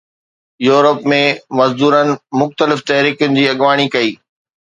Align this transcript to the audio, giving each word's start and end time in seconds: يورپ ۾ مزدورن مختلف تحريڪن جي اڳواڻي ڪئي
يورپ 0.67 1.03
۾ 1.13 1.19
مزدورن 1.59 2.09
مختلف 2.43 2.83
تحريڪن 2.89 3.37
جي 3.39 3.45
اڳواڻي 3.53 3.87
ڪئي 3.99 4.11